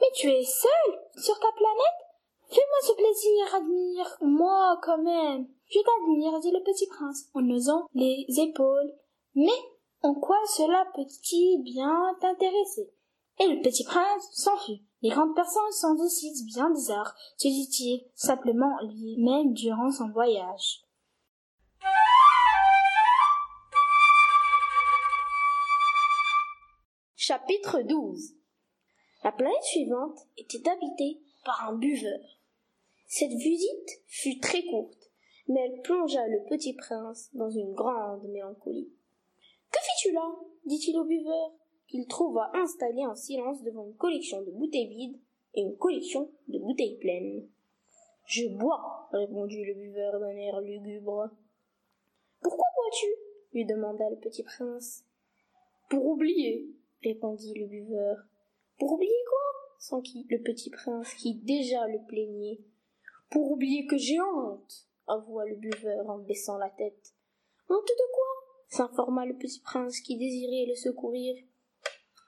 Mais 0.00 0.10
tu 0.14 0.30
es 0.30 0.44
seul 0.44 1.00
sur 1.16 1.38
ta 1.40 1.50
planète? 1.56 2.03
Fais-moi 2.54 2.78
ce 2.82 2.92
plaisir, 2.92 3.54
admire 3.56 4.16
moi 4.20 4.78
quand 4.80 5.02
même. 5.02 5.48
Je 5.66 5.80
t'admire, 5.80 6.38
dit 6.38 6.52
le 6.52 6.62
petit 6.62 6.86
prince, 6.86 7.28
en 7.34 7.50
osant 7.50 7.88
les 7.94 8.26
épaules. 8.28 8.94
Mais 9.34 9.58
en 10.02 10.14
quoi 10.14 10.38
cela 10.46 10.86
peut-il 10.94 11.64
bien 11.64 12.16
t'intéresser? 12.20 12.92
Et 13.40 13.48
le 13.48 13.60
petit 13.60 13.82
prince 13.82 14.28
s'enfuit. 14.30 14.84
Les 15.02 15.08
grandes 15.08 15.34
personnes 15.34 15.72
sont 15.72 15.98
sites 16.08 16.46
bien 16.46 16.70
bizarres, 16.70 17.16
se 17.38 17.48
dit-il 17.48 18.06
simplement 18.14 18.78
lui-même 18.82 19.52
durant 19.52 19.90
son 19.90 20.10
voyage. 20.10 20.84
Chapitre 27.16 27.80
12 27.82 28.36
La 29.24 29.32
planète 29.32 29.64
suivante 29.64 30.20
était 30.36 30.70
habitée 30.70 31.20
par 31.44 31.68
un 31.68 31.74
buveur. 31.74 32.20
Cette 33.06 33.32
visite 33.32 34.02
fut 34.06 34.40
très 34.40 34.64
courte, 34.64 35.10
mais 35.48 35.60
elle 35.60 35.82
plongea 35.82 36.26
le 36.26 36.44
petit 36.48 36.74
prince 36.74 37.30
dans 37.34 37.50
une 37.50 37.72
grande 37.74 38.26
mélancolie. 38.28 38.92
Que 39.70 39.78
fais-tu 39.80 40.12
là? 40.12 40.34
dit-il 40.64 40.98
au 40.98 41.04
buveur, 41.04 41.52
qu'il 41.86 42.06
trouva 42.06 42.50
installé 42.54 43.04
en 43.06 43.14
silence 43.14 43.62
devant 43.62 43.86
une 43.86 43.96
collection 43.96 44.40
de 44.42 44.50
bouteilles 44.50 44.88
vides 44.88 45.20
et 45.54 45.60
une 45.60 45.76
collection 45.76 46.30
de 46.48 46.58
bouteilles 46.58 46.98
pleines. 46.98 47.48
Je 48.26 48.48
bois, 48.48 49.08
répondit 49.12 49.64
le 49.64 49.74
buveur 49.74 50.18
d'un 50.18 50.36
air 50.36 50.60
lugubre. 50.60 51.30
Pourquoi 52.40 52.64
bois-tu? 52.76 53.06
lui 53.52 53.66
demanda 53.66 54.08
le 54.10 54.16
petit 54.16 54.42
prince. 54.42 55.04
Pour 55.90 56.06
oublier, 56.06 56.66
répondit 57.02 57.54
le 57.54 57.66
buveur. 57.66 58.16
Pour 58.78 58.92
oublier 58.92 59.12
quoi? 59.28 59.40
s'enquit 59.78 60.26
le 60.30 60.40
petit 60.40 60.70
prince 60.70 61.12
qui 61.14 61.34
déjà 61.34 61.86
le 61.86 61.98
plaignait. 62.08 62.60
Pour 63.34 63.50
oublier 63.50 63.84
que 63.86 63.98
j'ai 63.98 64.20
honte, 64.20 64.86
avoua 65.08 65.44
le 65.44 65.56
buveur 65.56 66.08
en 66.08 66.18
baissant 66.18 66.56
la 66.56 66.70
tête. 66.70 67.14
Honte 67.68 67.88
de 67.88 68.12
quoi? 68.12 68.24
s'informa 68.68 69.26
le 69.26 69.36
petit 69.36 69.58
prince 69.58 69.98
qui 69.98 70.16
désirait 70.16 70.66
le 70.68 70.76
secourir. 70.76 71.34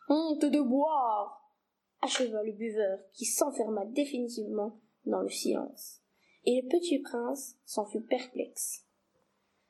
Honte 0.08 0.44
de 0.44 0.60
boire 0.60 1.54
acheva 2.02 2.42
le 2.42 2.50
buveur 2.50 2.98
qui 3.12 3.24
s'enferma 3.24 3.84
définitivement 3.84 4.80
dans 5.04 5.20
le 5.20 5.28
silence. 5.28 6.00
Et 6.44 6.60
le 6.60 6.68
petit 6.68 6.98
prince 6.98 7.56
s'en 7.64 7.86
fut 7.86 8.00
perplexe. 8.00 8.84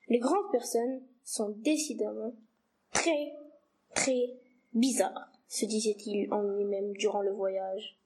Les 0.09 0.19
grandes 0.19 0.51
personnes 0.51 1.03
sont 1.23 1.51
décidément 1.51 2.33
très, 2.95 3.35
très 3.95 4.39
bizarres, 4.73 5.31
se 5.49 5.67
disait-il 5.67 6.33
en 6.33 6.41
lui-même 6.41 6.95
durant 6.95 7.21
le 7.21 7.33
voyage. 7.33 8.01